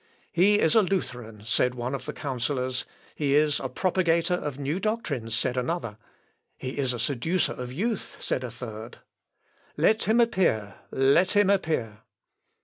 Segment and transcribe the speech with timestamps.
[0.31, 4.79] "He is a Lutheran," said one of the counsellors: "he is a propagator of new
[4.79, 5.99] doctrines," said another:
[6.57, 8.97] "he is a seducer of youth," said a third.
[9.77, 11.99] "Let him appear, let him appear."